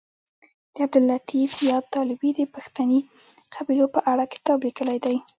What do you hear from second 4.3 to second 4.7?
کتاب